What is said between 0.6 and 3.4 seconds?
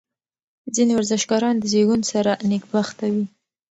ځینې ورزشکاران د زېږون سره نېکبخته وي.